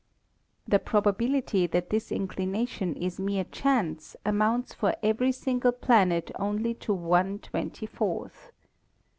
[0.67, 6.91] The probability that this inclination is mere chance amounts for every single planet only to
[6.91, 8.51] one twenty fourth.